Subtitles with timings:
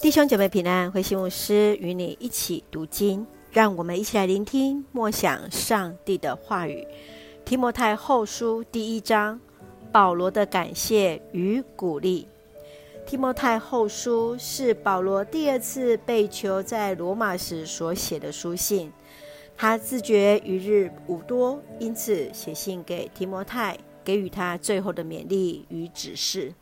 [0.00, 6.86] 弟兄姐妹平安，慧馨牧师与你一起读经，让我们一起来聆听默想上帝的话语。
[7.44, 9.40] 提摩太后书第一章，
[9.92, 12.26] 保罗的感谢与鼓励。
[13.06, 18.92] 提摩太后书是保罗第二次被囚在罗马时所写的书信，
[19.56, 26.54] 他自觉余日无多，因此写信给提摩太，给予他最后的勉励与指示，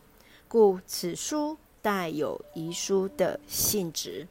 [0.48, 1.56] 故此书。
[1.82, 4.26] 带有遗书的性质。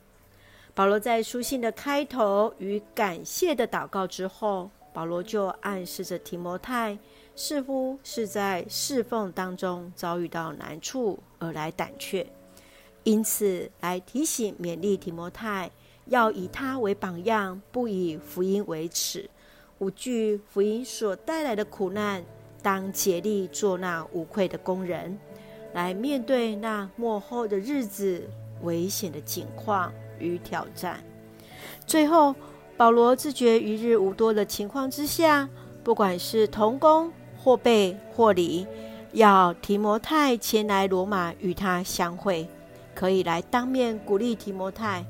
[0.73, 6.97] 保罗在书信的开头与感谢的祷告之后，保罗就暗示着提摩太
[7.35, 12.25] 似乎是在侍奉当中遭遇到难处而来胆怯，
[13.03, 15.69] 因此来提醒勉励提摩太
[16.05, 19.29] 要以他为榜样，不以福音为耻，
[19.79, 22.23] 无惧福音所带来的苦难，
[22.61, 25.19] 当竭力做那无愧的工人。
[25.73, 28.29] 来面对那幕后的日子
[28.61, 31.03] 危险的境况与挑战。
[31.85, 32.35] 最后，
[32.75, 35.47] 保罗自觉余日无多的情况之下，
[35.83, 38.65] 不管是同工或备或离，
[39.11, 42.47] 要提摩太前来罗马与他相会，
[42.95, 45.05] 可以来当面鼓励提摩太。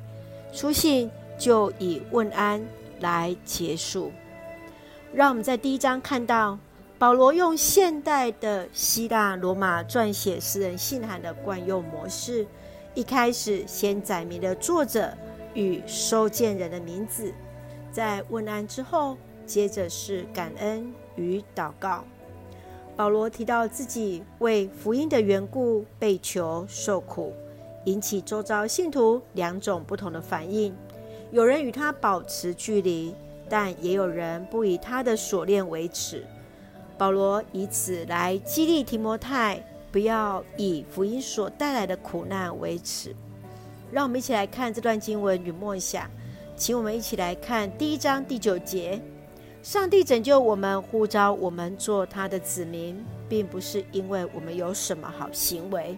[0.51, 2.61] 书信就以问安
[2.99, 4.11] 来结束。
[5.13, 6.57] 让我们在第一章看到。
[6.99, 12.45] 保罗用现代的希腊罗马撰写私人信函的惯用模式，
[12.93, 15.09] 一开始先载明了作者
[15.53, 17.33] 与收件人的名字，
[17.89, 22.03] 在问安之后，接着是感恩与祷告。
[22.97, 27.31] 保罗提到自己为福音的缘故被囚受苦，
[27.85, 30.75] 引起周遭信徒两种不同的反应：
[31.31, 33.15] 有人与他保持距离，
[33.47, 36.25] 但也有人不以他的锁链为耻。
[36.99, 43.15] 保罗以此来激励提摩太，不要以福音所带来的苦难为耻。
[43.89, 46.11] 让我们一起来看这段经文与默想，
[46.57, 49.01] 请我们一起来看第一章第九节：
[49.63, 55.97] 上帝拯救我们，呼召我们做他的子民，并不是因为我们有什么好行为，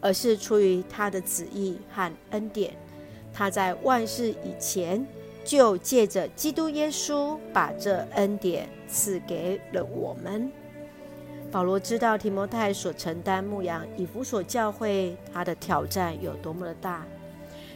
[0.00, 2.72] 而是出于他的旨意和恩典。
[3.34, 5.04] 他在万事以前，
[5.48, 10.52] 就借着基督耶稣，把这恩典赐给了我们。
[11.50, 17.06] 保罗知道提摩太所承担牧养以弗所教会，他的挑战有多么的大。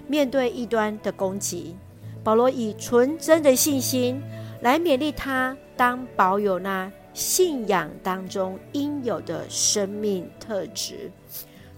[0.06, 1.74] 面对异端的攻击，
[2.22, 4.22] 保罗以纯真的信心
[4.60, 11.10] 来勉励他，当保有那信仰当中应有的生命特质，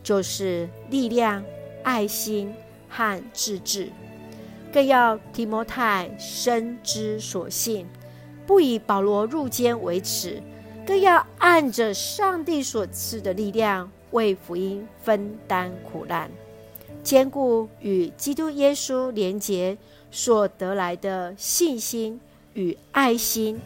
[0.03, 1.45] 就是力量、
[1.85, 2.53] 爱心
[2.89, 3.93] 和自制。
[4.75, 7.87] 更要提摩太深知所信，
[8.45, 10.43] 不以保罗入监为耻，
[10.85, 16.29] 更要按着上帝所赐的力量，为福音分担苦难，
[17.05, 19.79] 坚固与基督耶稣连结
[20.11, 22.21] 所得来的信心
[22.55, 23.61] 与爱心，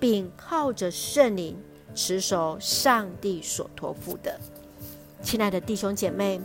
[0.00, 1.56] 并靠着圣灵
[1.94, 4.40] 持守上帝所托付的。
[5.22, 6.40] 亲爱的弟兄姐妹，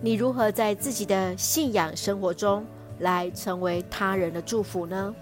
[0.00, 2.64] 你如何在自己的信仰生活中，
[2.98, 5.14] 来成为他人的祝福呢？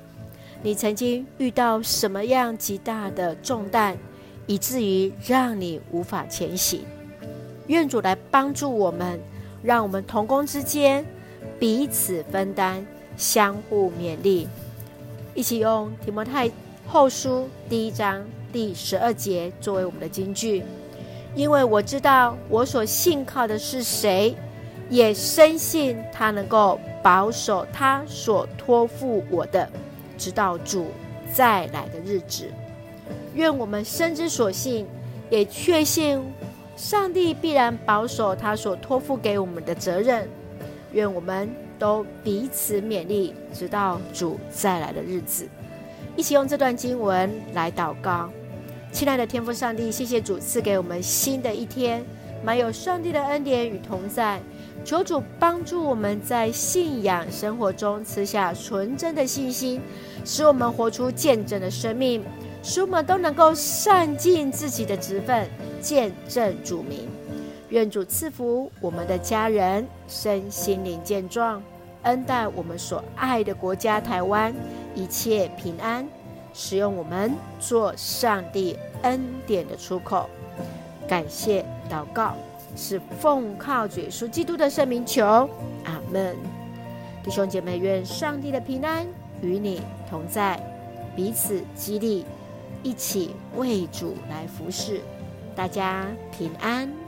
[0.62, 3.98] 你曾经遇到什么样极大的重担，
[4.46, 6.84] 以至于让你无法前行？
[7.66, 9.20] 愿主来帮助我们，
[9.62, 11.04] 让我们同工之间
[11.58, 12.86] 彼此分担，
[13.16, 14.48] 相互勉励，
[15.34, 16.50] 一起用提摩太
[16.86, 20.62] 后书第一章第十二节作为我们的金句。
[21.34, 24.34] 因为我知道我所信靠的是谁，
[24.88, 26.78] 也深信他能够。
[27.04, 29.68] 保守他所托付我的，
[30.16, 30.86] 直到主
[31.30, 32.50] 再来的日子。
[33.34, 34.86] 愿我们深知所信，
[35.28, 36.18] 也确信
[36.76, 40.26] 上帝必然保守他所托付给我们的责任。
[40.92, 45.46] 愿我们都彼此勉励，直到主再来的日子。
[46.16, 48.30] 一起用这段经文来祷告。
[48.92, 52.02] 亲爱的天父上帝，谢谢主赐给我们新的一天，
[52.42, 54.40] 满有上帝的恩典与同在。
[54.82, 59.80] 求主帮助我们在信仰生活中赐下纯真的信心，
[60.24, 62.22] 使我们活出见证的生命，
[62.62, 65.48] 使我们都能够善尽自己的职分，
[65.80, 67.08] 见证主名。
[67.70, 71.62] 愿主赐福我们的家人身心灵健壮，
[72.02, 74.54] 恩待我们所爱的国家台湾
[74.94, 76.06] 一切平安，
[76.52, 80.28] 使用我们做上帝恩典的出口。
[81.08, 82.36] 感谢祷告。
[82.76, 85.48] 是奉靠主耶稣基督的圣名求，
[85.84, 86.36] 阿门。
[87.22, 89.06] 弟兄姐妹，愿上帝的平安
[89.40, 89.80] 与你
[90.10, 90.60] 同在，
[91.16, 92.24] 彼此激励，
[92.82, 95.00] 一起为主来服侍，
[95.54, 96.06] 大家
[96.36, 97.03] 平安。